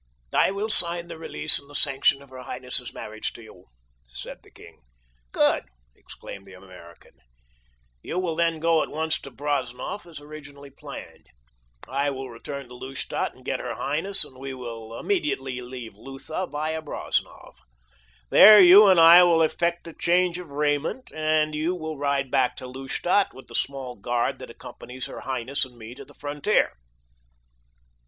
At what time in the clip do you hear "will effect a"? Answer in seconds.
19.21-19.93